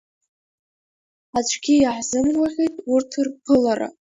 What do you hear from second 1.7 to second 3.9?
иаҳзымгәаӷьит урҭ рԥылара.